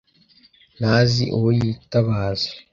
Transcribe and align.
ntazi 0.77 1.23
uwo 1.37 1.49
yitabaza. 1.59 2.47